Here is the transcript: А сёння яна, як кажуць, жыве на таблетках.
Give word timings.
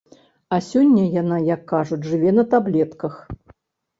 А 0.55 0.57
сёння 0.67 1.01
яна, 1.21 1.37
як 1.49 1.61
кажуць, 1.73 1.99
жыве 2.13 2.31
на 2.37 2.45
таблетках. 2.53 3.13